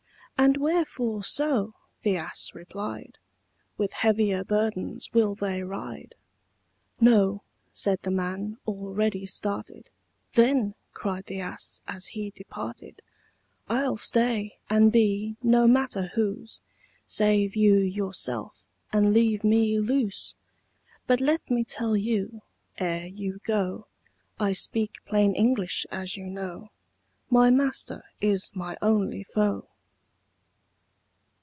[0.43, 3.19] "And wherefore so?" the ass replied;
[3.77, 6.15] "With heavier burdens will they ride?"
[6.99, 9.91] "No," said the man, already started.
[10.33, 13.03] "Then," cried the ass, as he departed
[13.69, 16.61] "I'll stay, and be no matter whose;
[17.05, 20.33] Save you yourself, and leave me loose
[21.05, 22.41] But let me tell you,
[22.79, 23.85] ere you go,
[24.39, 26.71] (I speak plain English, as you know,)
[27.29, 29.67] My master is my only foe."